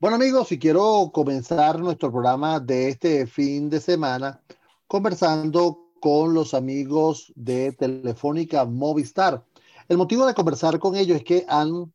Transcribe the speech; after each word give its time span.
Bueno 0.00 0.16
amigos, 0.16 0.48
si 0.48 0.58
quiero 0.58 1.10
comenzar 1.12 1.78
nuestro 1.78 2.10
programa 2.10 2.58
de 2.58 2.88
este 2.88 3.26
fin 3.26 3.68
de 3.68 3.80
semana 3.80 4.40
conversando 4.86 5.90
con 6.00 6.32
los 6.32 6.54
amigos 6.54 7.30
de 7.36 7.72
Telefónica 7.72 8.64
Movistar. 8.64 9.44
El 9.90 9.98
motivo 9.98 10.24
de 10.24 10.32
conversar 10.32 10.78
con 10.78 10.96
ellos 10.96 11.18
es 11.18 11.24
que 11.24 11.44
han, 11.46 11.92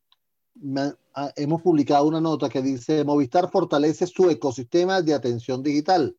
hemos 1.36 1.64
publicado 1.64 2.06
una 2.06 2.22
nota 2.22 2.48
que 2.48 2.62
dice 2.62 3.04
Movistar 3.04 3.50
fortalece 3.50 4.06
su 4.06 4.30
ecosistema 4.30 5.02
de 5.02 5.16
atención 5.16 5.64
digital. 5.64 6.16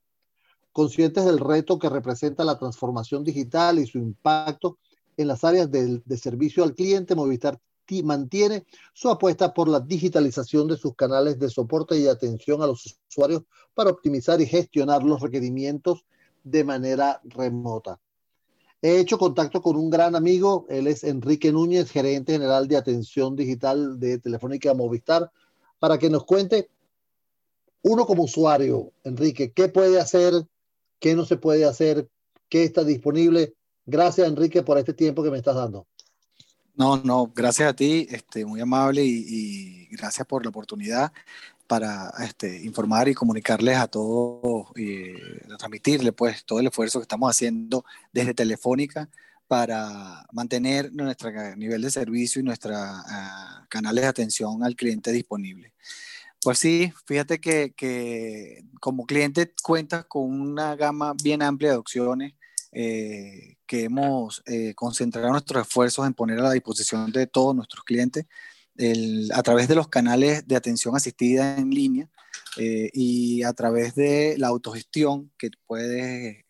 Conscientes 0.72 1.24
del 1.24 1.38
reto 1.38 1.78
que 1.78 1.88
representa 1.88 2.42
la 2.42 2.58
transformación 2.58 3.22
digital 3.22 3.78
y 3.78 3.86
su 3.86 3.98
impacto 3.98 4.78
en 5.16 5.28
las 5.28 5.44
áreas 5.44 5.70
de, 5.70 6.02
de 6.04 6.16
servicio 6.16 6.64
al 6.64 6.74
cliente, 6.74 7.14
Movistar 7.14 7.60
mantiene 8.02 8.64
su 8.92 9.08
apuesta 9.08 9.54
por 9.54 9.68
la 9.68 9.80
digitalización 9.80 10.68
de 10.68 10.76
sus 10.76 10.94
canales 10.94 11.38
de 11.38 11.48
soporte 11.48 11.98
y 11.98 12.06
atención 12.06 12.62
a 12.62 12.66
los 12.66 12.98
usuarios 13.08 13.42
para 13.74 13.90
optimizar 13.90 14.40
y 14.40 14.46
gestionar 14.46 15.02
los 15.02 15.20
requerimientos 15.20 16.04
de 16.42 16.64
manera 16.64 17.20
remota. 17.24 17.98
He 18.82 19.00
hecho 19.00 19.18
contacto 19.18 19.62
con 19.62 19.76
un 19.76 19.90
gran 19.90 20.14
amigo, 20.14 20.66
él 20.68 20.86
es 20.86 21.02
Enrique 21.02 21.50
Núñez, 21.50 21.90
gerente 21.90 22.32
general 22.32 22.68
de 22.68 22.76
atención 22.76 23.34
digital 23.34 23.98
de 23.98 24.18
Telefónica 24.18 24.74
Movistar, 24.74 25.30
para 25.78 25.98
que 25.98 26.10
nos 26.10 26.24
cuente, 26.24 26.68
uno 27.82 28.06
como 28.06 28.24
usuario, 28.24 28.92
Enrique, 29.04 29.52
qué 29.52 29.68
puede 29.68 30.00
hacer, 30.00 30.34
qué 30.98 31.14
no 31.14 31.24
se 31.24 31.36
puede 31.36 31.64
hacer, 31.64 32.08
qué 32.48 32.64
está 32.64 32.84
disponible. 32.84 33.54
Gracias, 33.86 34.28
Enrique, 34.28 34.62
por 34.62 34.78
este 34.78 34.92
tiempo 34.92 35.22
que 35.22 35.30
me 35.30 35.38
estás 35.38 35.56
dando. 35.56 35.86
No, 36.76 36.98
no, 36.98 37.32
gracias 37.34 37.70
a 37.70 37.72
ti, 37.74 38.06
este, 38.10 38.44
muy 38.44 38.60
amable 38.60 39.02
y, 39.02 39.86
gracias 39.92 40.26
por 40.26 40.44
la 40.44 40.50
oportunidad 40.50 41.10
para 41.66 42.12
este, 42.20 42.62
informar 42.64 43.08
y 43.08 43.14
comunicarles 43.14 43.78
a 43.78 43.88
todos, 43.88 44.68
y 44.76 45.14
transmitirles 45.56 46.12
pues 46.12 46.44
todo 46.44 46.60
el 46.60 46.66
esfuerzo 46.66 46.98
que 46.98 47.04
estamos 47.04 47.30
haciendo 47.30 47.84
desde 48.12 48.34
Telefónica 48.34 49.08
para 49.48 50.26
mantener 50.32 50.92
nuestro 50.92 51.30
nivel 51.56 51.80
de 51.80 51.90
servicio 51.90 52.40
y 52.40 52.44
nuestros 52.44 52.76
ah, 52.76 53.64
canales 53.70 54.02
de 54.02 54.08
atención 54.08 54.62
al 54.62 54.76
cliente 54.76 55.12
disponibles. 55.12 55.72
Pues 56.42 56.58
sí, 56.58 56.92
fíjate 57.06 57.40
que, 57.40 57.72
que 57.74 58.64
como 58.80 59.06
cliente 59.06 59.50
cuentas 59.62 60.04
con 60.04 60.40
una 60.40 60.76
gama 60.76 61.14
bien 61.22 61.42
amplia 61.42 61.70
de 61.70 61.76
opciones 61.78 62.34
eh, 62.78 63.56
que 63.66 63.84
hemos 63.84 64.42
eh, 64.44 64.74
concentrado 64.74 65.30
nuestros 65.30 65.66
esfuerzos 65.66 66.06
en 66.06 66.12
poner 66.12 66.40
a 66.40 66.42
la 66.42 66.52
disposición 66.52 67.10
de 67.10 67.26
todos 67.26 67.56
nuestros 67.56 67.82
clientes 67.84 68.26
a 69.34 69.42
través 69.42 69.66
de 69.66 69.74
los 69.74 69.88
canales 69.88 70.46
de 70.46 70.56
atención 70.56 70.94
asistida 70.94 71.56
en 71.56 71.70
línea 71.70 72.10
eh, 72.58 72.90
y 72.92 73.44
a 73.44 73.54
través 73.54 73.94
de 73.94 74.34
la 74.36 74.48
autogestión 74.48 75.32
que 75.38 75.48
puedes 75.66 76.44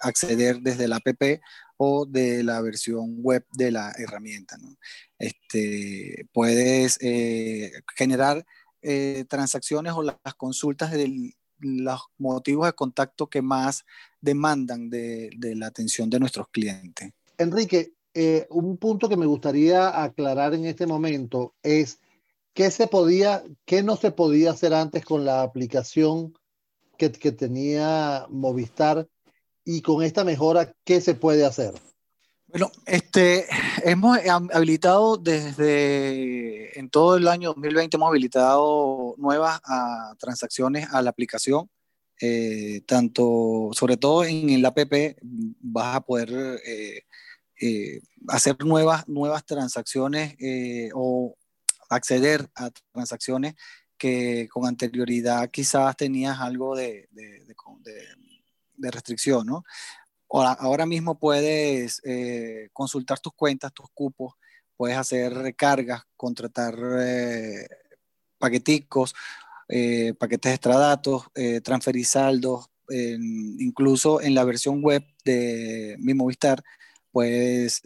acceder 0.00 0.58
desde 0.58 0.88
la 0.88 0.96
app 0.96 1.22
o 1.76 2.04
de 2.04 2.42
la 2.42 2.60
versión 2.60 3.22
web 3.22 3.46
de 3.52 3.70
la 3.70 3.94
herramienta. 3.96 4.56
Este, 5.20 6.26
puedes 6.32 6.98
generar 7.96 8.44
transacciones 9.28 9.92
o 9.92 10.02
las 10.02 10.34
consultas 10.36 10.90
del, 10.90 11.36
los 11.62 12.00
motivos 12.18 12.66
de 12.66 12.72
contacto 12.72 13.28
que 13.28 13.42
más 13.42 13.84
demandan 14.20 14.90
de, 14.90 15.30
la 15.56 15.66
atención 15.66 16.10
de 16.10 16.20
nuestros 16.20 16.48
clientes. 16.48 17.12
Enrique, 17.38 17.94
eh, 18.14 18.46
un 18.50 18.76
punto 18.76 19.08
que 19.08 19.16
me 19.16 19.26
gustaría 19.26 20.02
aclarar 20.02 20.54
en 20.54 20.66
este 20.66 20.86
momento 20.86 21.54
es 21.62 22.00
qué 22.52 22.70
se 22.70 22.86
podía, 22.86 23.42
qué 23.64 23.82
no 23.82 23.96
se 23.96 24.10
podía 24.10 24.50
hacer 24.50 24.74
antes 24.74 25.04
con 25.04 25.24
la 25.24 25.42
aplicación 25.42 26.34
que, 26.98 27.10
que 27.10 27.32
tenía 27.32 28.26
Movistar 28.28 29.08
y 29.64 29.82
con 29.82 30.02
esta 30.02 30.24
mejora, 30.24 30.74
¿qué 30.84 31.00
se 31.00 31.14
puede 31.14 31.44
hacer? 31.44 31.72
Bueno, 32.52 32.70
este, 32.84 33.46
hemos 33.82 34.18
habilitado 34.52 35.16
desde 35.16 36.78
en 36.78 36.90
todo 36.90 37.16
el 37.16 37.26
año 37.26 37.54
2020 37.54 37.96
hemos 37.96 38.10
habilitado 38.10 39.14
nuevas 39.16 39.58
ah, 39.64 40.14
transacciones 40.18 40.86
a 40.92 41.00
la 41.00 41.08
aplicación. 41.08 41.70
Eh, 42.20 42.82
tanto, 42.86 43.70
sobre 43.72 43.96
todo 43.96 44.24
en 44.24 44.60
la 44.60 44.68
app, 44.68 44.92
vas 45.62 45.96
a 45.96 46.00
poder 46.02 46.60
eh, 46.66 47.06
eh, 47.58 48.02
hacer 48.28 48.62
nuevas, 48.62 49.08
nuevas 49.08 49.46
transacciones 49.46 50.36
o 50.94 51.34
acceder 51.88 52.50
a 52.54 52.68
transacciones 52.92 53.54
que 53.96 54.46
con 54.52 54.66
anterioridad 54.66 55.48
quizás 55.50 55.96
tenías 55.96 56.38
algo 56.38 56.76
de, 56.76 57.08
de 57.12 58.90
restricción, 58.90 59.46
¿no? 59.46 59.64
Ahora, 60.34 60.86
mismo 60.86 61.18
puedes 61.18 62.00
eh, 62.04 62.70
consultar 62.72 63.20
tus 63.20 63.34
cuentas, 63.34 63.70
tus 63.74 63.86
cupos, 63.92 64.32
puedes 64.78 64.96
hacer 64.96 65.34
recargas, 65.34 66.04
contratar 66.16 66.74
eh, 67.00 67.68
paqueticos, 68.38 69.14
eh, 69.68 70.14
paquetes 70.18 70.52
extradatos, 70.52 71.24
transferir 71.62 72.06
saldos, 72.06 72.66
incluso 72.88 74.22
en 74.22 74.34
la 74.34 74.44
versión 74.44 74.82
web 74.82 75.04
de 75.24 75.96
mi 75.98 76.14
Movistar 76.14 76.62
puedes 77.10 77.82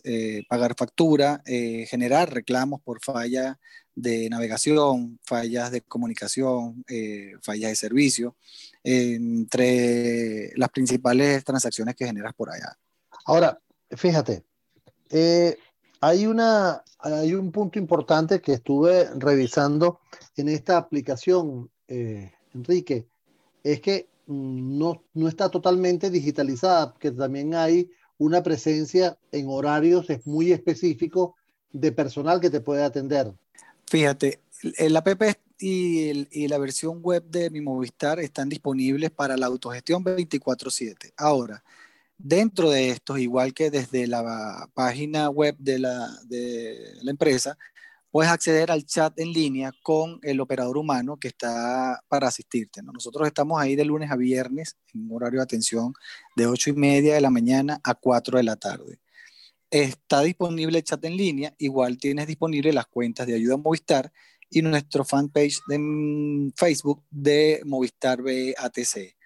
pagar 0.48 0.74
factura, 0.76 1.42
generar 1.44 2.32
reclamos 2.32 2.80
por 2.80 3.00
falla 3.02 3.58
de 3.96 4.30
navegación, 4.30 5.18
fallas 5.24 5.72
de 5.72 5.80
comunicación, 5.80 6.84
fallas 7.42 7.70
de 7.70 7.76
servicio 7.76 8.36
entre 8.84 10.52
las 10.54 10.68
principales 10.68 11.42
transacciones 11.42 11.96
que 11.96 12.06
generas 12.06 12.34
por 12.34 12.50
allá. 12.50 12.78
Ahora, 13.24 13.58
fíjate, 13.90 14.44
eh, 15.10 15.58
hay, 16.00 16.26
una, 16.26 16.84
hay 17.00 17.34
un 17.34 17.50
punto 17.50 17.80
importante 17.80 18.40
que 18.40 18.52
estuve 18.52 19.08
revisando 19.16 19.98
en 20.36 20.48
esta 20.48 20.76
aplicación, 20.76 21.68
eh, 21.88 22.32
Enrique, 22.54 23.08
es 23.64 23.80
que 23.80 24.08
mm, 24.26 24.78
no, 24.78 25.02
no 25.14 25.26
está 25.26 25.48
totalmente 25.48 26.10
digitalizada, 26.10 26.94
que 27.00 27.10
también 27.10 27.54
hay 27.54 27.90
una 28.18 28.42
presencia 28.42 29.18
en 29.32 29.46
horarios 29.48 30.06
muy 30.24 30.52
específicos 30.52 31.32
de 31.72 31.90
personal 31.90 32.40
que 32.40 32.50
te 32.50 32.60
puede 32.60 32.84
atender. 32.84 33.34
Fíjate, 33.88 34.40
el 34.78 34.96
app 34.96 35.08
y, 35.58 36.48
la 36.48 36.58
versión 36.58 37.00
web 37.02 37.24
de 37.24 37.50
mi 37.50 37.60
Movistar 37.60 38.20
están 38.20 38.48
disponibles 38.48 39.10
para 39.10 39.36
la 39.36 39.46
autogestión 39.46 40.04
24/7. 40.04 41.12
Ahora, 41.16 41.62
dentro 42.18 42.70
de 42.70 42.90
esto, 42.90 43.16
igual 43.18 43.54
que 43.54 43.70
desde 43.70 44.06
la 44.06 44.68
página 44.74 45.30
web 45.30 45.56
de 45.58 45.78
la, 45.78 46.08
de 46.24 46.96
la 47.02 47.10
empresa, 47.10 47.56
puedes 48.10 48.30
acceder 48.32 48.70
al 48.70 48.84
chat 48.86 49.18
en 49.18 49.32
línea 49.32 49.72
con 49.82 50.18
el 50.22 50.40
operador 50.40 50.78
humano 50.78 51.18
que 51.18 51.28
está 51.28 52.02
para 52.08 52.28
asistirte. 52.28 52.82
Nosotros 52.82 53.26
estamos 53.26 53.60
ahí 53.60 53.76
de 53.76 53.84
lunes 53.84 54.10
a 54.10 54.16
viernes 54.16 54.76
en 54.94 55.08
horario 55.12 55.40
de 55.40 55.44
atención 55.44 55.92
de 56.34 56.46
8 56.46 56.70
y 56.70 56.72
media 56.74 57.14
de 57.14 57.20
la 57.20 57.30
mañana 57.30 57.80
a 57.84 57.94
4 57.94 58.38
de 58.38 58.44
la 58.44 58.56
tarde. 58.56 58.98
Está 59.70 60.22
disponible 60.22 60.78
el 60.78 60.84
chat 60.84 61.04
en 61.04 61.16
línea, 61.16 61.54
igual 61.58 61.98
tienes 61.98 62.26
disponible 62.26 62.72
las 62.72 62.86
cuentas 62.86 63.26
de 63.26 63.34
ayuda 63.34 63.56
Movistar 63.56 64.12
y 64.48 64.62
nuestro 64.62 65.04
fanpage 65.04 65.60
de 65.66 66.52
Facebook 66.56 67.04
de 67.10 67.60
Movistar 67.64 68.22
BATC. 68.22 69.16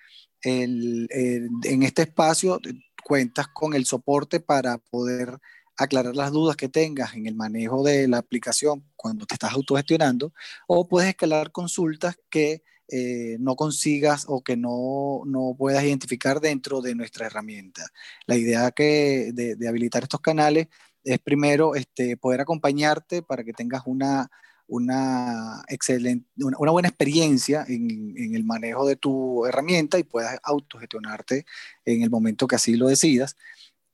en 0.43 1.83
este 1.83 2.03
espacio 2.03 2.61
cuentas 3.05 3.49
con 3.49 3.75
el 3.75 3.85
soporte 3.85 4.41
para 4.41 4.79
poder 4.79 5.39
aclarar 5.77 6.15
las 6.15 6.31
dudas 6.31 6.57
que 6.57 6.69
tengas 6.69 7.15
en 7.15 7.27
el 7.27 7.35
manejo 7.35 7.83
de 7.83 8.07
la 8.07 8.19
aplicación 8.19 8.85
cuando 8.97 9.27
te 9.27 9.35
estás 9.35 9.53
autogestionando 9.53 10.33
o 10.67 10.87
puedes 10.87 11.09
escalar 11.09 11.53
consultas 11.53 12.19
que 12.29 12.63
eh, 12.91 13.37
no 13.41 13.57
consigas 13.57 14.25
o 14.29 14.43
que 14.43 14.57
no, 14.57 15.23
no, 15.27 15.55
puedas 15.57 15.85
identificar 15.85 16.41
dentro 16.41 16.81
de 16.81 16.95
nuestra 16.95 17.27
herramienta. 17.27 17.87
La 18.27 18.37
idea 18.37 18.71
que 18.73 19.31
de, 19.33 19.69
habilitar 19.69 20.03
estos 20.03 20.21
canales 20.21 20.69
es 21.05 21.19
primero 21.21 21.75
este, 21.75 22.17
poder 22.17 22.41
acompañarte 22.41 23.23
para 23.23 23.45
que 23.45 23.53
tengas 23.53 23.83
una 23.87 24.31
una, 24.71 25.65
excelente, 25.69 26.29
una, 26.37 26.71
buena 26.71 26.89
experiencia 26.89 27.65
en, 27.69 28.15
el 28.17 28.45
manejo 28.45 28.87
de 28.87 28.97
tu 28.97 29.45
herramienta 29.45 29.99
y 29.99 30.05
puedas 30.05 30.39
autogestionarte 30.45 31.45
en 31.85 32.03
el 32.03 32.11
momento 32.11 32.47
que 32.47 32.55
así 32.55 32.77
lo 32.77 32.87
decidas. 32.87 33.37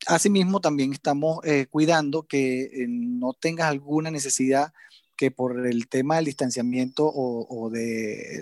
Asimismo, 0.07 0.61
también 0.61 0.93
estamos 0.93 1.39
eh, 1.45 1.67
cuidando 1.71 2.25
que 2.25 2.65
eh, 2.65 2.87
no 2.89 3.33
tengas 3.33 3.69
alguna 3.69 4.11
necesidad 4.11 4.73
que 5.17 5.31
por 5.31 5.67
el 5.67 5.89
tema 5.89 6.17
del 6.17 6.27
distanciamiento 6.27 7.11
o, 7.13 7.71
de 7.71 8.41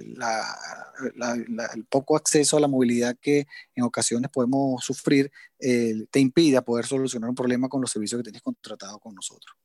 el 1.75 1.85
poco 1.89 2.17
acceso 2.17 2.57
a 2.57 2.61
la 2.61 2.69
movilidad 2.69 3.17
que 3.21 3.47
en 3.75 3.85
ocasiones 3.85 4.31
podemos 4.31 4.85
sufrir, 4.85 5.31
eh, 5.59 6.07
te 6.11 6.21
impida 6.21 6.63
poder 6.63 6.87
solucionar 6.87 7.31
un 7.31 7.37
problema 7.37 7.69
con 7.69 7.81
los 7.81 7.91
servicios 7.91 8.19
que 8.19 8.25
tienes 8.25 8.43
contratado 8.43 8.99
con 8.99 9.15
nosotros. 9.15 9.57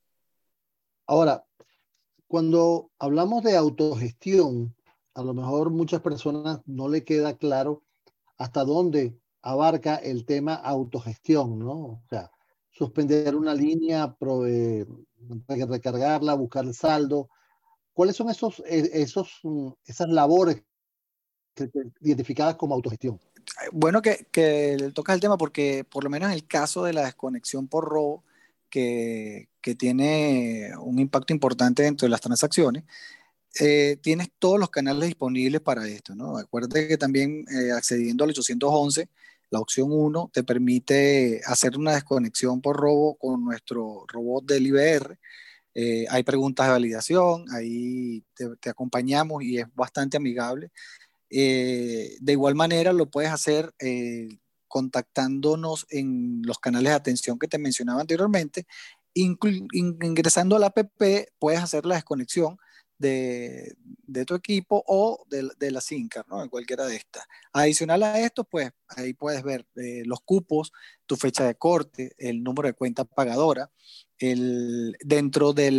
Ahora, 1.08 1.44
cuando 2.28 2.92
hablamos 3.00 3.44
de 3.44 3.58
autogestión, 3.58 4.76
a 5.16 5.24
lo 5.24 5.34
mejor 5.34 5.72
muchas 5.72 6.02
personas 6.02 6.62
no 6.66 6.88
le 6.88 7.04
queda 7.04 7.38
claro 7.38 7.84
hasta 8.38 8.64
dónde 8.64 9.20
abarca 9.42 9.96
el 9.96 10.26
tema 10.26 10.54
autogestión, 10.54 11.60
¿no? 11.60 11.74
O 11.74 12.04
sea, 12.10 12.32
suspender 12.80 13.36
una 13.36 13.54
línea, 13.54 14.16
recargarla, 15.68 16.34
buscar 16.34 16.64
el 16.64 16.74
saldo. 16.74 17.30
¿Cuáles 17.94 18.16
son 18.16 18.30
esos, 18.30 18.64
e, 18.66 18.90
esos, 18.94 19.42
mm, 19.44 19.72
esas 19.86 20.08
labores 20.08 20.64
identificadas 22.00 22.56
como 22.56 22.74
autogestión? 22.74 23.20
Bueno 23.74 24.02
que, 24.02 24.28
que 24.32 24.92
tocas 24.94 25.16
el 25.16 25.20
tema 25.20 25.38
porque 25.38 25.84
por 25.84 26.06
lo 26.06 26.10
menos 26.10 26.30
en 26.30 26.36
el 26.36 26.48
caso 26.48 26.86
de 26.86 26.94
la 26.94 27.04
desconexión 27.04 27.68
por 27.68 27.84
robo, 27.84 28.24
que, 28.70 29.50
que 29.60 29.76
tiene 29.76 30.72
un 30.80 31.00
impacto 31.00 31.34
importante 31.34 31.84
dentro 31.84 32.06
de 32.06 32.12
las 32.12 32.22
transacciones, 32.22 32.86
eh, 33.60 33.98
tienes 34.02 34.30
todos 34.40 34.58
los 34.58 34.70
canales 34.70 35.08
disponibles 35.08 35.60
para 35.60 35.86
esto, 35.86 36.16
¿no? 36.16 36.38
Acuérdate 36.38 36.88
que 36.88 36.98
también 36.98 37.46
eh, 37.52 37.72
accediendo 37.74 38.24
al 38.24 38.30
811, 38.30 39.10
la 39.52 39.60
opción 39.60 39.90
1 39.92 40.32
te 40.34 40.44
permite 40.44 41.42
hacer 41.46 41.78
una 41.78 41.94
desconexión 41.94 42.62
por 42.62 42.78
robo 42.78 43.16
con 43.16 43.44
nuestro 43.44 44.06
robot 44.08 44.46
del 44.46 44.68
IBR. 44.68 45.18
Eh, 45.76 46.06
hay 46.10 46.24
preguntas 46.24 46.68
de 46.68 46.74
validación, 46.74 47.46
ahí 47.54 48.24
te, 48.36 48.70
acompañamos 48.70 49.44
y 49.44 49.60
es 49.60 49.66
bastante 49.76 50.18
amigable. 50.18 50.72
de 51.30 52.32
igual 52.32 52.56
manera 52.56 52.92
lo 52.94 53.10
puedes 53.10 53.32
hacer 53.32 53.74
contactándonos 54.68 55.86
en 55.90 56.42
los 56.44 56.60
canales 56.60 56.92
de 56.92 56.96
atención 56.96 57.40
que 57.40 57.48
te 57.48 57.58
mencionaba 57.58 58.02
anteriormente. 58.02 58.66
ingresando 59.14 60.56
a 60.56 60.60
la 60.60 60.68
app 60.68 60.80
puedes 61.40 61.60
hacer 61.62 61.86
la 61.86 61.96
desconexión 61.96 62.58
de, 63.00 63.76
tu 64.28 64.36
equipo 64.36 64.84
o 64.86 65.26
de, 65.30 65.72
la 65.72 65.82
SINCAR, 65.82 66.28
¿no? 66.28 66.44
En 66.44 66.50
cualquiera 66.50 66.86
de 66.86 66.98
estas. 66.98 67.24
Adicional 67.54 68.04
a 68.04 68.20
esto, 68.20 68.44
pues 68.44 68.72
ahí 68.90 69.14
puedes 69.14 69.42
ver 69.42 69.66
eh, 69.76 70.04
los 70.06 70.20
cupos, 70.22 70.72
tu 71.06 71.16
fecha 71.16 71.46
de 71.46 71.56
corte, 71.56 72.14
el 72.18 72.44
número 72.44 72.68
de 72.68 72.74
cuenta 72.74 73.06
pagadora, 73.06 73.72
el, 74.20 74.96
dentro 75.00 75.54
de 75.54 75.72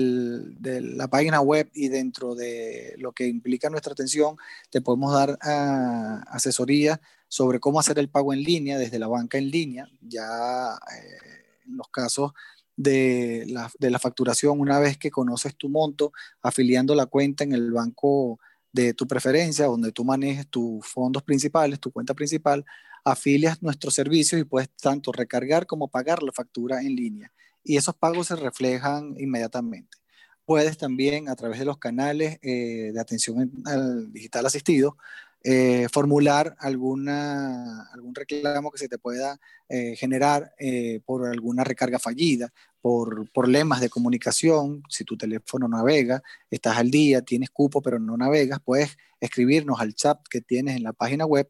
la 0.83 1.09
página 1.09 1.41
web 1.41 1.71
y 1.75 1.89
dentro 1.89 2.35
de 2.35 2.95
lo 2.99 3.13
que 3.13 3.29
implica 3.29 3.69
nuestra 3.71 3.93
atención, 3.93 4.37
te 4.71 4.81
podemos 4.81 5.13
dar 5.13 5.39
ah, 5.43 6.25
asesoría 6.29 7.01
sobre 7.29 7.61
cómo 7.61 7.79
hacer 7.79 7.99
el 7.99 8.09
pago 8.09 8.33
en 8.33 8.43
línea 8.43 8.79
desde 8.79 8.99
la 8.99 9.07
banca 9.07 9.39
en 9.39 9.51
línea, 9.51 9.89
ya 10.01 10.75
eh, 10.75 11.61
en 11.67 11.77
los 11.77 11.89
casos 11.89 12.33
de 12.81 13.45
la, 13.47 13.99
facturación 13.99 14.59
una 14.59 14.79
vez 14.79 14.97
que 14.97 15.11
conoces 15.11 15.55
tu 15.55 15.69
monto, 15.69 16.15
afiliando 16.41 16.95
la 16.95 17.05
cuenta 17.05 17.45
en 17.45 17.53
el 17.53 17.73
banco 17.73 18.41
de 18.73 18.95
tu 18.95 19.07
preferencia, 19.07 19.67
donde 19.67 19.93
tú 19.93 20.03
manejes 20.03 20.49
tus 20.49 20.87
fondos 20.87 21.23
principales, 21.23 21.79
tu 21.79 21.91
cuenta 21.93 22.15
principal, 22.15 22.65
afilias 23.05 23.63
nuestros 23.63 23.93
servicios 23.93 24.41
y 24.41 24.45
puedes 24.45 24.71
tanto 24.71 25.13
recargar 25.13 25.67
como 25.67 25.89
pagar 25.89 26.23
la 26.23 26.33
factura 26.33 26.81
en 26.81 26.97
línea. 26.97 27.31
Y 27.63 27.77
esos 27.77 27.95
pagos 27.95 28.29
se 28.29 28.37
reflejan 28.37 29.15
inmediatamente. 29.19 29.99
Puedes 30.47 30.79
también, 30.79 31.29
a 31.29 31.37
través 31.37 31.59
de 31.59 31.67
los 31.67 31.77
canales 31.77 32.39
eh, 32.41 32.93
de 32.95 33.01
atención 33.01 33.53
al 33.67 34.11
digital 34.11 34.47
asistido, 34.47 34.97
eh, 35.43 35.87
formular 35.91 36.55
alguna, 36.59 37.89
algún 37.95 38.15
reclamo 38.15 38.71
que 38.71 38.79
se 38.79 38.89
te 38.89 38.99
pueda 38.99 39.41
eh, 39.71 39.97
generar 39.97 40.53
eh, 40.59 41.01
por 41.07 41.27
alguna 41.27 41.65
recarga 41.65 41.99
fallida, 41.99 42.53
por 42.83 43.31
problemas 43.31 43.81
de 43.81 43.89
comunicación, 43.89 44.83
si 44.89 45.05
tu 45.05 45.17
teléfono 45.17 45.67
navega, 45.67 46.23
estás 46.51 46.77
al 46.77 46.91
día, 46.91 47.23
tienes 47.23 47.49
cupo 47.51 47.81
pero 47.81 47.99
no 47.99 48.17
navegas, 48.17 48.61
puedes 48.63 48.99
escribirnos 49.19 49.81
al 49.81 49.95
chat 49.95 50.19
que 50.29 50.43
tienes 50.43 50.77
en 50.77 50.83
la 50.83 50.93
página 50.93 51.25
web 51.27 51.49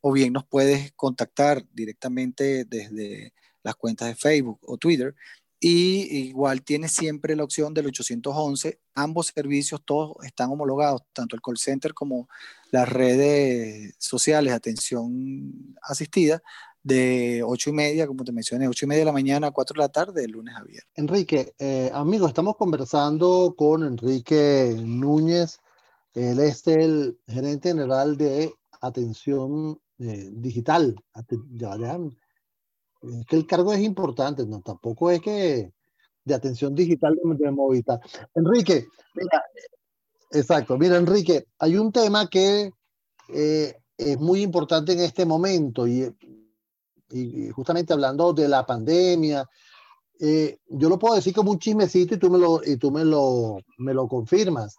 o 0.00 0.12
bien 0.12 0.32
nos 0.32 0.44
puedes 0.44 0.92
contactar 0.92 1.64
directamente 1.72 2.64
desde 2.64 3.32
las 3.64 3.74
cuentas 3.74 4.08
de 4.08 4.14
Facebook 4.14 4.60
o 4.62 4.76
Twitter 4.76 5.14
y 5.66 6.28
igual 6.28 6.62
tiene 6.62 6.88
siempre 6.88 7.34
la 7.34 7.42
opción 7.42 7.72
del 7.72 7.86
811. 7.86 8.80
Ambos 8.94 9.28
servicios, 9.34 9.80
todos 9.82 10.14
están 10.22 10.50
homologados, 10.50 11.04
tanto 11.14 11.36
el 11.36 11.40
call 11.40 11.56
center 11.56 11.94
como 11.94 12.28
las 12.70 12.86
redes 12.86 13.94
sociales 13.98 14.52
de 14.52 14.56
atención 14.56 15.74
asistida, 15.80 16.42
de 16.82 17.42
8 17.42 17.70
y 17.70 17.72
media, 17.72 18.06
como 18.06 18.24
te 18.24 18.32
mencioné, 18.32 18.68
8 18.68 18.84
y 18.84 18.88
media 18.88 19.00
de 19.00 19.04
la 19.06 19.12
mañana 19.12 19.46
a 19.46 19.50
4 19.52 19.72
de 19.72 19.78
la 19.78 19.88
tarde, 19.88 20.20
de 20.20 20.28
lunes 20.28 20.54
a 20.54 20.64
viernes. 20.64 20.92
Enrique, 20.96 21.54
eh, 21.58 21.90
amigo, 21.94 22.28
estamos 22.28 22.56
conversando 22.58 23.54
con 23.56 23.84
Enrique 23.84 24.76
Núñez. 24.78 25.60
Él 26.12 26.40
es 26.40 26.66
el 26.66 27.18
gerente 27.26 27.70
general 27.70 28.18
de 28.18 28.52
atención 28.82 29.80
eh, 29.98 30.28
digital. 30.30 30.94
Ya, 31.52 31.74
es 33.20 33.26
que 33.26 33.36
el 33.36 33.46
cargo 33.46 33.72
es 33.72 33.80
importante, 33.80 34.46
no, 34.46 34.60
tampoco 34.60 35.10
es 35.10 35.20
que 35.20 35.72
de 36.24 36.34
atención 36.34 36.74
digital 36.74 37.18
de, 37.22 37.50
Movistar. 37.50 38.00
Enrique, 38.34 38.86
mira, 39.14 39.42
exacto, 40.30 40.78
mira 40.78 40.96
Enrique, 40.96 41.46
hay 41.58 41.76
un 41.76 41.92
tema 41.92 42.28
que 42.28 42.70
eh, 43.28 43.74
es 43.96 44.18
muy 44.18 44.42
importante 44.42 44.92
en 44.92 45.00
este 45.00 45.26
momento 45.26 45.86
y, 45.86 46.10
y, 47.10 47.50
justamente 47.50 47.92
hablando 47.92 48.32
de 48.32 48.48
la 48.48 48.64
pandemia, 48.64 49.46
eh, 50.20 50.58
yo 50.68 50.88
lo 50.88 50.98
puedo 50.98 51.16
decir 51.16 51.34
como 51.34 51.50
un 51.50 51.58
chismecito 51.58 52.14
y 52.14 52.18
tú 52.18 52.30
me 52.30 52.38
lo, 52.38 52.60
y 52.64 52.76
tú 52.76 52.90
me 52.90 53.04
lo, 53.04 53.58
me 53.78 53.94
lo 53.94 54.08
confirmas. 54.08 54.76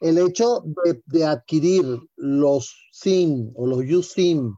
El 0.00 0.18
hecho 0.18 0.62
de, 1.06 1.24
adquirir 1.24 1.84
los 2.16 2.74
SIM 2.92 3.52
o 3.56 3.66
los 3.66 3.80
USIM 3.80 4.54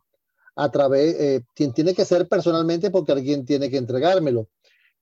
a 0.56 0.70
través, 0.70 1.14
eh, 1.20 1.42
tiene 1.74 1.94
que 1.94 2.06
ser 2.06 2.26
personalmente 2.26 2.90
porque 2.90 3.12
alguien 3.12 3.44
tiene 3.44 3.70
que 3.70 3.76
entregármelo. 3.76 4.48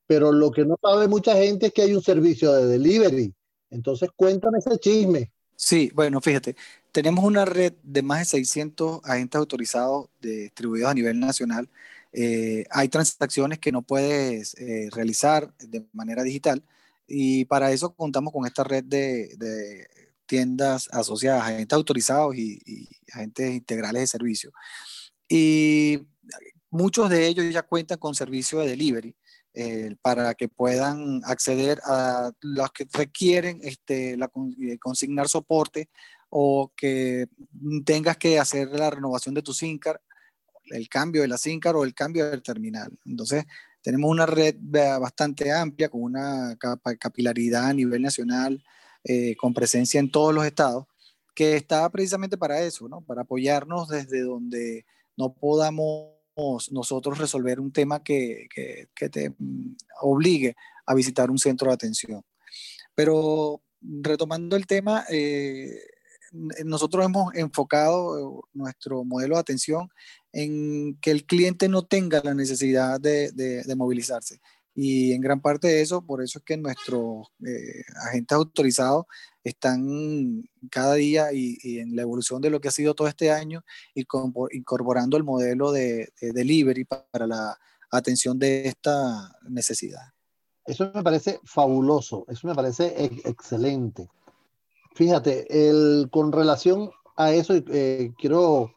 Pero 0.07 0.33
lo 0.33 0.51
que 0.51 0.65
no 0.65 0.77
sabe 0.83 1.09
mucha 1.09 1.37
gente 1.37 1.67
es 1.67 1.73
que 1.73 1.83
hay 1.83 1.95
un 1.95 2.03
servicio 2.03 2.53
de 2.53 2.67
delivery. 2.67 3.33
Entonces, 3.71 4.11
cuéntame 4.15 4.59
ese 4.59 4.79
chisme. 4.79 5.33
Sí, 5.57 5.91
bueno, 5.95 6.21
fíjate, 6.21 6.57
tenemos 6.91 7.25
una 7.25 7.45
red 7.45 7.73
de 7.85 8.03
más 8.03 8.19
de 8.19 8.25
600 8.25 9.01
agentes 9.05 9.39
autorizados 9.39 10.09
distribuidos 10.21 10.91
a 10.91 10.95
nivel 10.95 11.21
nacional. 11.21 11.69
Eh, 12.13 12.65
hay 12.71 12.89
transacciones 12.89 13.61
que 13.61 13.73
no 13.73 13.83
puedes 13.83 14.55
eh, 14.55 14.89
realizar 14.93 15.55
de 15.59 15.87
manera 15.93 16.23
digital 16.25 16.63
y 17.07 17.45
para 17.45 17.71
eso 17.73 17.95
contamos 17.95 18.33
con 18.33 18.47
esta 18.47 18.65
red 18.65 18.85
de, 18.85 19.87
tiendas 20.27 20.89
asociadas, 20.93 21.43
agentes 21.43 21.77
autorizados 21.77 22.35
y, 22.37 22.61
y 22.65 22.89
agentes 23.13 23.55
integrales 23.55 24.03
de 24.03 24.07
servicio 24.07 24.53
y 25.29 26.07
muchos 26.71 27.09
de 27.11 27.27
ellos 27.27 27.53
ya 27.53 27.63
cuentan 27.63 27.99
con 27.99 28.15
servicio 28.15 28.61
de 28.61 28.69
delivery 28.69 29.17
eh, 29.55 29.95
para 30.03 30.35
que 30.35 30.49
puedan 30.49 31.21
acceder 31.25 31.81
a 31.85 32.33
los 32.41 32.73
que 32.73 32.87
requieren 32.93 33.61
este, 33.63 34.17
la, 34.17 34.31
eh, 34.61 34.79
consignar 34.79 35.29
soporte 35.29 35.89
o 36.29 36.73
que 36.77 37.29
tengas 37.85 38.17
que 38.17 38.41
hacer 38.41 38.69
la 38.71 38.91
renovación 38.91 39.35
de 39.35 39.43
tu 39.43 39.55
SIM 39.55 39.79
card, 39.79 40.01
el 40.65 40.89
cambio 40.89 41.23
de 41.23 41.29
la 41.29 41.39
SIM 41.39 41.61
card 41.61 41.77
o 41.77 41.85
el 41.85 41.95
cambio 41.95 42.29
del 42.29 42.43
terminal. 42.43 42.91
Entonces, 43.05 43.45
tenemos 43.81 44.11
una 44.11 44.27
red 44.27 44.57
bastante 44.59 45.53
amplia 45.53 45.89
con 45.89 46.03
una 46.03 46.57
capilaridad 46.99 47.67
a 47.67 47.75
nivel 47.75 48.03
nacional, 48.03 48.65
eh, 49.05 49.37
con 49.37 49.55
presencia 49.55 50.01
en 50.01 50.11
todos 50.11 50.35
los 50.35 50.45
estados, 50.45 50.87
que 51.35 51.55
está 51.55 51.89
precisamente 51.91 52.37
para 52.37 52.61
eso, 52.63 52.89
¿no? 52.89 53.03
para 53.03 53.23
apoyarnos 53.23 53.89
desde 53.89 54.23
donde 54.23 54.87
no 55.17 55.35
podamos 55.35 56.15
nosotros 56.71 57.19
resolver 57.19 57.61
un 57.61 57.73
tema 57.73 58.03
que, 58.03 58.49
te 58.95 59.31
mm, 59.31 59.77
obligue 60.03 60.57
a 60.87 60.95
visitar 60.95 61.31
un 61.31 61.39
centro 61.39 61.69
de 61.69 61.75
atención. 61.75 62.23
Pero 62.95 63.63
retomando 63.81 64.57
el 64.57 64.67
tema, 64.67 65.05
eh, 65.11 65.79
nosotros 66.65 67.05
hemos 67.05 67.35
enfocado 67.35 68.49
nuestro 68.53 69.05
modelo 69.05 69.37
de 69.37 69.41
atención 69.41 69.89
en 70.33 70.97
que 71.01 71.13
el 71.13 71.25
cliente 71.27 71.69
no 71.69 71.85
tenga 71.85 72.21
la 72.25 72.35
necesidad 72.35 73.01
de 73.01 73.75
movilizarse. 73.77 74.41
Y 74.75 75.13
en 75.13 75.21
gran 75.21 75.41
parte 75.41 75.69
de 75.69 75.83
eso, 75.83 76.03
por 76.03 76.23
eso 76.23 76.39
es 76.39 76.45
que 76.45 76.57
nuestros 76.57 77.29
eh, 77.47 77.85
agentes 78.09 78.35
autorizados 78.35 79.07
están 79.45 80.43
cada 80.71 80.95
día 80.95 81.33
y, 81.33 81.79
en 81.79 81.95
la 81.95 82.03
evolución 82.03 82.41
de 82.41 82.51
lo 82.51 82.61
que 82.61 82.69
ha 82.69 82.73
sido 82.73 82.95
todo 82.95 83.07
este 83.07 83.31
año 83.31 83.63
incorporando 83.95 85.17
el 85.17 85.23
modelo 85.23 85.71
de, 85.71 86.13
delivery 86.21 86.85
para 86.85 87.27
la 87.27 87.59
atención 87.91 88.39
de 88.39 88.67
esta 88.67 89.37
necesidad. 89.49 90.13
Eso 90.67 90.91
me 90.95 91.03
parece 91.03 91.41
fabuloso, 91.45 92.25
eso 92.29 92.49
me 92.49 92.55
parece 92.55 92.95
excelente. 93.25 94.09
Fíjate, 94.95 95.69
el, 95.69 96.09
con 96.11 96.33
relación 96.33 96.91
a 97.17 97.33
eso, 97.33 97.55
eh, 97.55 98.13
quiero 98.19 98.75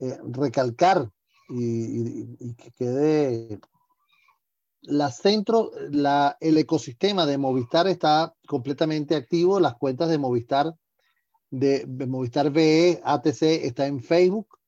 eh, 0.00 0.18
recalcar 0.24 1.10
y, 1.48 2.54
que 2.54 2.70
quede 2.72 3.60
la 4.82 5.10
centro, 5.10 5.72
el 6.40 6.58
ecosistema 6.58 7.26
de 7.26 7.38
Movistar 7.38 7.86
está 7.86 8.34
completamente 8.46 9.14
activo, 9.14 9.60
las 9.60 9.74
cuentas 9.74 10.08
de 10.08 10.18
Movistar 10.18 10.74
de 11.50 11.84
Movistar 12.06 12.50
VE 12.50 13.00
ATC 13.04 13.42
está 13.64 13.86
en 13.86 14.00
Facebook 14.00 14.58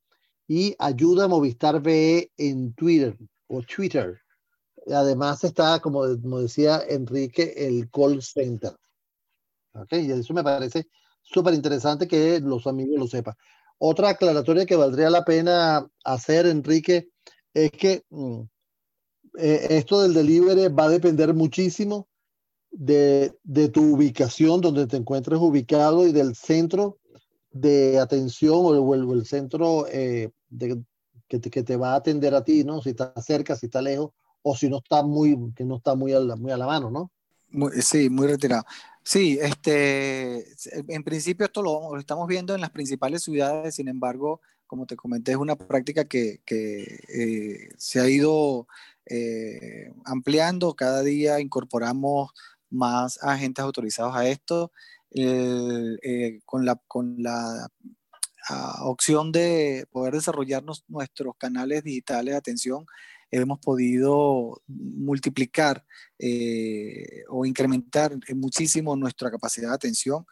y 0.47 0.75
ayuda 0.79 1.25
a 1.25 1.27
Movistar 1.27 1.81
VE 1.81 2.31
en 2.37 2.73
Twitter 2.73 3.17
o 3.47 3.61
Twitter. 3.61 4.19
Además 4.87 5.43
está, 5.43 5.79
como, 5.79 6.05
decía 6.05 6.81
Enrique, 6.87 7.53
el 7.55 7.89
call 7.89 8.21
center. 8.21 8.75
¿Ok? 9.73 9.93
Y 9.93 10.11
eso 10.11 10.33
me 10.33 10.43
parece 10.43 10.87
súper 11.21 11.53
interesante 11.53 12.07
que 12.07 12.39
los 12.41 12.67
amigos 12.67 12.99
lo 12.99 13.07
sepan. 13.07 13.35
Otra 13.77 14.09
aclaratoria 14.09 14.65
que 14.65 14.75
valdría 14.75 15.09
la 15.09 15.23
pena 15.23 15.87
hacer, 16.03 16.45
Enrique, 16.47 17.09
es 17.53 17.71
que 17.71 18.03
mm, 18.09 18.41
eh, 19.37 19.67
esto 19.71 20.01
del 20.01 20.13
delivery 20.13 20.67
va 20.67 20.85
a 20.85 20.89
depender 20.89 21.33
muchísimo 21.33 22.07
de, 22.71 23.33
tu 23.71 23.95
ubicación, 23.95 24.61
donde 24.61 24.87
te 24.87 24.97
encuentres 24.97 25.39
ubicado 25.39 26.07
y 26.07 26.11
del 26.11 26.35
centro 26.35 26.99
de 27.51 27.99
atención 27.99 28.57
o 28.61 28.93
el, 28.95 29.25
centro 29.25 29.85
eh, 29.87 30.31
que, 31.27 31.39
te, 31.39 31.49
que, 31.49 31.75
va 31.77 31.93
a 31.93 31.97
atender 31.97 32.33
a 32.33 32.43
ti, 32.43 32.63
¿no? 32.63 32.81
Si 32.81 32.89
está 32.89 33.13
cerca, 33.21 33.55
si 33.55 33.67
está 33.67 33.81
lejos, 33.81 34.11
o 34.41 34.55
si 34.55 34.69
no 34.69 34.77
está 34.77 35.03
muy, 35.03 35.37
que 35.55 35.63
no 35.63 35.77
está 35.77 35.95
muy 35.95 36.13
a 36.13 36.19
la, 36.19 36.35
muy 36.35 36.51
a 36.51 36.57
la 36.57 36.65
mano, 36.65 36.89
¿no? 36.89 37.11
sí, 37.81 38.09
muy 38.09 38.27
retirado. 38.27 38.65
Sí, 39.03 39.37
este, 39.41 40.45
en 40.87 41.03
principio 41.03 41.45
esto 41.45 41.61
lo, 41.61 41.97
estamos 41.99 42.27
viendo 42.27 42.55
en 42.55 42.61
las 42.61 42.71
principales 42.71 43.21
ciudades, 43.21 43.75
sin 43.75 43.87
embargo, 43.87 44.41
como 44.65 44.85
te 44.85 44.95
comenté, 44.95 45.33
es 45.33 45.37
una 45.37 45.55
práctica 45.55 46.05
que, 46.05 46.41
que 46.45 46.99
eh, 47.09 47.69
se 47.77 47.99
ha 47.99 48.09
ido 48.09 48.67
eh, 49.05 49.91
ampliando, 50.05 50.73
cada 50.75 51.01
día 51.03 51.39
incorporamos 51.39 52.31
más 52.69 53.19
agentes 53.21 53.63
autorizados 53.63 54.15
a 54.15 54.27
esto, 54.27 54.71
eh, 55.11 56.39
con 56.45 56.65
la, 56.65 56.81
con 56.87 57.15
la 57.19 57.67
ah, 58.49 58.79
opción 58.85 59.31
de 59.31 59.85
poder 59.91 60.13
desarrollarnos 60.13 60.83
nuestros 60.87 61.35
canales 61.37 61.83
digitales 61.83 62.33
de 62.33 62.37
atención, 62.37 62.85
hemos 63.41 63.59
podido 63.59 64.61
multiplicar 64.67 65.83
eh, 66.19 67.23
o 67.29 67.45
incrementar 67.45 68.15
muchísimo 68.35 68.95
nuestra 68.95 69.31
capacidad 69.31 69.69
de 69.69 69.75
atención. 69.75 70.25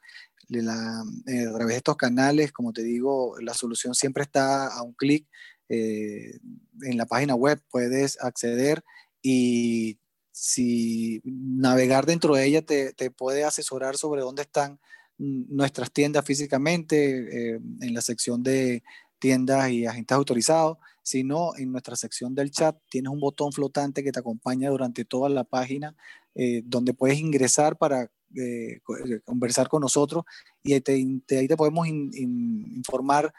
A 0.53 1.03
través 1.23 1.67
de 1.67 1.77
estos 1.77 1.95
canales, 1.95 2.51
como 2.51 2.73
te 2.73 2.83
digo, 2.83 3.35
la 3.39 3.53
solución 3.53 3.95
siempre 3.95 4.23
está 4.23 4.67
a 4.67 4.83
un 4.83 4.93
clic. 4.93 5.27
En 5.71 6.97
la 6.97 7.05
página 7.05 7.35
web 7.35 7.61
puedes 7.69 8.21
acceder 8.21 8.83
y 9.21 9.99
si 10.31 11.21
navegar 11.23 12.05
dentro 12.05 12.35
de 12.35 12.45
ella 12.45 12.61
te, 12.63 13.11
puede 13.11 13.43
asesorar 13.43 13.97
sobre 13.97 14.21
dónde 14.21 14.43
están 14.43 14.79
nuestras 15.17 15.91
tiendas 15.91 16.25
físicamente, 16.25 17.53
eh, 17.53 17.59
en 17.81 17.93
la 17.93 18.01
sección 18.01 18.41
de 18.41 18.81
tiendas 19.19 19.69
y 19.69 19.85
agentes 19.85 20.15
autorizados, 20.15 20.77
sino 21.03 21.55
en 21.57 21.71
nuestra 21.71 21.95
sección 21.95 22.33
del 22.33 22.49
chat 22.49 22.75
tienes 22.89 23.11
un 23.11 23.19
botón 23.19 23.51
flotante 23.51 24.03
que 24.03 24.11
te 24.11 24.19
acompaña 24.19 24.69
durante 24.71 25.05
toda 25.05 25.29
la 25.29 25.43
página, 25.43 25.95
eh, 26.33 26.63
donde 26.65 26.95
puedes 26.95 27.19
ingresar 27.19 27.77
para 27.77 28.09
eh, 28.35 28.79
conversar 29.25 29.67
con 29.67 29.81
nosotros 29.81 30.23
y 30.63 30.73
ahí 30.73 30.81
te, 30.81 31.57
podemos 31.57 31.87
informar 31.87 33.33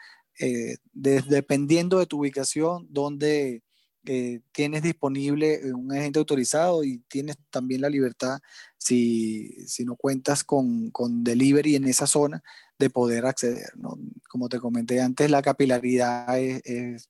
dependiendo 0.93 1.99
de 1.99 2.05
tu 2.05 2.19
ubicación, 2.19 2.87
dónde 2.89 3.63
eh, 4.05 4.41
tienes 4.51 4.83
disponible 4.83 5.73
un 5.73 5.89
agente 5.93 6.19
autorizado 6.19 6.83
y 6.83 6.97
tienes 7.07 7.37
también 7.49 7.79
la 7.79 7.89
libertad, 7.89 8.39
si, 8.77 9.55
si 9.65 9.85
no 9.85 9.95
cuentas 9.95 10.43
con, 10.43 10.91
con, 10.91 11.23
delivery 11.23 11.77
en 11.77 11.85
esa 11.85 12.05
zona, 12.05 12.43
de 12.77 12.89
poder 12.89 13.25
acceder. 13.25 13.71
¿no? 13.75 13.97
Como 14.29 14.49
te 14.49 14.59
comenté 14.59 14.99
antes, 14.99 15.31
la 15.31 15.41
capilaridad 15.41 16.37
es, 16.37 17.07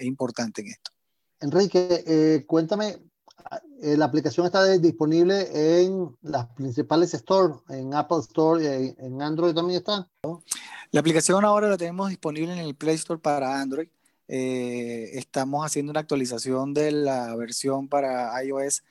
importante 0.00 0.62
en 0.62 0.68
esto. 0.68 0.90
Enrique, 1.40 2.02
eh, 2.06 2.44
cuéntame, 2.46 2.88
eh, 2.88 2.98
la 3.80 4.04
aplicación 4.04 4.46
está 4.46 4.64
disponible 4.78 5.84
en 5.84 6.16
las 6.22 6.46
principales 6.54 7.12
stores, 7.12 7.56
en 7.68 7.94
Apple 7.94 8.18
Store 8.20 8.62
y 8.62 8.94
en 8.98 9.22
Android 9.22 9.54
también 9.54 9.78
está. 9.78 10.08
La 10.90 11.00
aplicación 11.00 11.44
ahora 11.44 11.68
la 11.68 11.76
tenemos 11.76 12.08
disponible 12.08 12.52
en 12.52 12.58
el 12.58 12.74
Play 12.74 12.94
Store 12.96 13.20
para 13.20 13.60
Android 13.60 13.88
eh, 14.28 15.18
estamos 15.18 15.64
haciendo 15.64 15.90
una 15.90 16.00
actualización 16.00 16.74
de 16.74 16.90
la 16.90 17.36
versión 17.36 17.88
para 17.88 18.42
iOS 18.42 18.82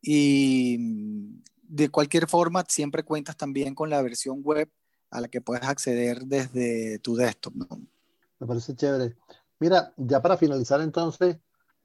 y 0.00 0.76
mm, 0.78 1.42
de 1.62 1.88
cualquier 1.88 2.28
forma 2.28 2.64
siempre 2.68 3.04
cuentas 3.04 3.36
también 3.36 3.74
con 3.76 3.90
la 3.90 4.02
versión 4.02 4.42
web 4.42 4.68
a 5.10 5.20
la 5.20 5.28
que 5.28 5.40
puedes 5.40 5.64
acceder 5.64 6.22
desde 6.24 6.98
tu 6.98 7.14
desktop. 7.14 7.54
Me 8.40 8.46
parece 8.46 8.74
chévere. 8.74 9.16
Mira, 9.60 9.92
ya 9.96 10.20
para 10.20 10.36
finalizar 10.36 10.80
entonces, 10.80 11.36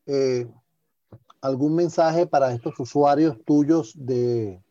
eh, 0.08 0.48
algún 1.48 1.76
mensaje 1.76 2.28
para 2.28 2.54
estos 2.54 2.80
usuarios 2.80 3.38
tuyos 3.46 3.94
de, 3.96 4.62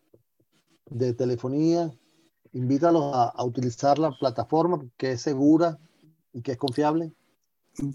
de 0.91 1.15
telefonía. 1.15 1.91
Invítalos 2.53 3.13
a, 3.15 3.45
utilizar 3.45 3.99
la 3.99 4.13
plataforma 4.13 4.85
que 4.97 5.13
es 5.13 5.21
segura 5.21 5.79
y 6.33 6.43
que 6.43 6.53
es 6.53 6.59
confiable. 6.59 7.13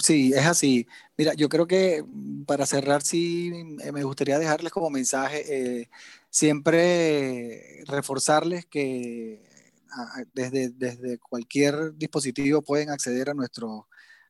Sí, 0.04 0.32
es 0.34 0.46
así. 0.46 0.88
Mira, 1.18 1.34
yo 1.34 1.50
creo 1.50 1.66
que 1.66 2.04
mm, 2.06 2.44
para 2.44 2.66
cerrar, 2.66 3.02
sí, 3.02 3.52
eh, 3.82 3.92
me 3.92 4.04
gustaría 4.04 4.38
dejarles 4.38 4.72
como 4.72 4.90
mensaje 4.90 5.44
eh, 5.82 5.90
siempre 6.30 7.84
reforzarles 7.88 8.66
que 8.66 9.50
desde, 10.34 10.70
desde 10.70 11.18
cualquier 11.18 11.96
dispositivo 11.96 12.62
pueden 12.62 12.90
acceder 12.90 13.30
a 13.30 13.34
nuestros 13.34 13.84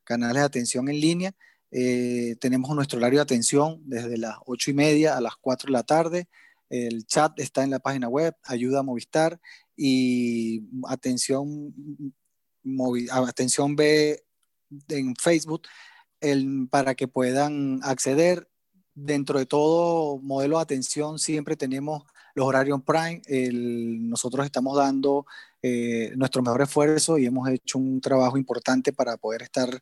canales 0.04 0.40
de 0.40 0.46
atención 0.46 0.88
en 0.88 1.00
línea. 1.00 1.34
Eh, 1.74 2.36
tenemos 2.38 2.74
nuestro 2.76 2.98
horario 2.98 3.20
de 3.20 3.22
atención 3.22 3.80
desde 3.86 4.18
las 4.18 4.36
ocho 4.44 4.70
y 4.70 4.74
media 4.74 5.16
a 5.16 5.22
las 5.22 5.36
4 5.36 5.68
de 5.68 5.72
la 5.72 5.82
tarde. 5.82 6.28
El 6.68 7.06
chat 7.06 7.38
está 7.40 7.64
en 7.64 7.70
la 7.70 7.80
página 7.80 8.08
web, 8.08 8.34
ayuda 8.44 8.80
a 8.80 8.82
Movistar 8.82 9.40
y 9.76 10.62
atención, 10.86 11.74
atención 13.10 13.74
B 13.74 14.22
en 14.88 15.16
Facebook 15.16 15.62
para 16.70 16.94
que 16.94 17.08
puedan 17.08 17.80
acceder. 17.82 18.48
Dentro 18.94 19.38
de 19.38 19.46
todo 19.46 20.18
modelo 20.18 20.58
de 20.58 20.62
atención 20.62 21.18
siempre 21.18 21.56
tenemos 21.56 22.04
los 22.34 22.46
horarios 22.46 22.80
Prime. 22.82 23.22
nosotros 24.08 24.44
estamos 24.44 24.76
dando 24.76 25.26
eh, 25.62 26.12
nuestro 26.16 26.42
mejor 26.42 26.62
esfuerzo 26.62 27.18
y 27.18 27.26
hemos 27.26 27.48
hecho 27.48 27.78
un 27.78 28.00
trabajo 28.00 28.36
importante 28.36 28.92
para 28.92 29.16
poder 29.16 29.42
estar 29.42 29.80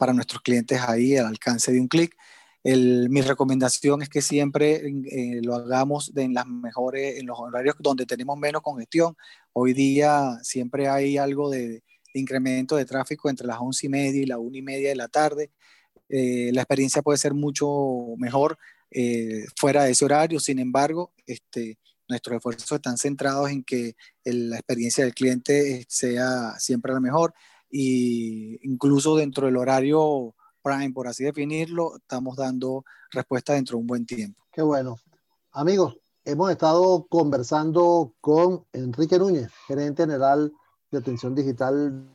para 0.00 0.14
nuestros 0.14 0.40
clientes 0.40 0.80
ahí 0.80 1.18
al 1.18 1.26
alcance 1.26 1.70
de 1.70 1.78
un 1.78 1.86
clic. 1.86 2.16
mi 2.64 3.20
recomendación 3.20 4.00
es 4.00 4.08
que 4.08 4.22
siempre 4.22 4.76
eh, 4.86 5.40
lo 5.42 5.54
hagamos 5.54 6.10
en 6.16 6.32
las 6.32 6.46
mejores, 6.46 7.18
en 7.18 7.26
los 7.26 7.38
horarios 7.38 7.76
donde 7.78 8.06
tenemos 8.06 8.38
menos 8.38 8.62
congestión. 8.62 9.14
Hoy 9.52 9.74
día 9.74 10.38
siempre 10.42 10.88
hay 10.88 11.18
algo 11.18 11.50
de, 11.50 11.82
incremento 12.14 12.76
de 12.76 12.86
tráfico 12.86 13.28
entre 13.28 13.46
las 13.46 13.58
once 13.60 13.86
y 13.86 13.90
media 13.90 14.22
y 14.22 14.26
la 14.26 14.38
una 14.38 14.56
y 14.56 14.62
media 14.62 14.88
de 14.88 14.96
la 14.96 15.08
tarde. 15.08 15.50
Eh, 16.08 16.50
la 16.54 16.62
experiencia 16.62 17.02
puede 17.02 17.18
ser 17.18 17.34
mucho 17.34 17.66
mejor 18.16 18.58
eh, 18.90 19.44
fuera 19.54 19.84
de 19.84 19.92
ese 19.92 20.06
horario, 20.06 20.40
sin 20.40 20.58
embargo, 20.58 21.12
este, 21.26 21.78
nuestros 22.08 22.36
esfuerzos 22.36 22.72
están 22.72 22.96
centrados 22.96 23.50
en 23.50 23.62
que 23.62 23.96
la 24.24 24.56
experiencia 24.56 25.04
del 25.04 25.14
cliente 25.14 25.84
sea 25.88 26.58
siempre 26.58 26.94
la 26.94 27.00
mejor 27.00 27.34
y 27.70 28.58
incluso 28.68 29.16
dentro 29.16 29.46
del 29.46 29.56
horario 29.56 30.34
prime, 30.62 30.92
por 30.92 31.08
así 31.08 31.24
definirlo, 31.24 31.96
estamos 31.96 32.36
dando 32.36 32.84
respuesta 33.10 33.54
dentro 33.54 33.76
de 33.76 33.80
un 33.80 33.86
buen 33.86 34.06
tiempo. 34.06 34.42
Qué 34.52 34.62
bueno. 34.62 34.96
Amigos, 35.52 35.98
hemos 36.24 36.50
estado 36.50 37.06
conversando 37.08 38.14
con 38.20 38.64
Enrique 38.72 39.18
Núñez, 39.18 39.50
gerente 39.66 40.02
general 40.02 40.52
de 40.90 40.98
atención 40.98 41.34
digital 41.34 42.08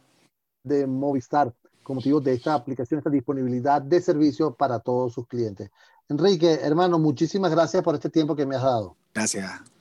de 0.64 0.88
Movistar, 0.88 1.54
con 1.84 1.98
motivo 1.98 2.20
de 2.20 2.34
esta 2.34 2.54
aplicación, 2.54 2.98
esta 2.98 3.10
disponibilidad 3.10 3.82
de 3.82 4.02
servicio 4.02 4.54
para 4.54 4.80
todos 4.80 5.14
sus 5.14 5.28
clientes. 5.28 5.70
Enrique, 6.10 6.60
hermano, 6.62 7.00
muchísimas 7.00 7.52
gracias 7.52 7.84
por 7.84 7.96
este 7.96 8.10
tiempo 8.10 8.36
que 8.36 8.46
me 8.46 8.56
has 8.56 8.64
dado. 8.64 8.96
Gracias. 9.14 9.75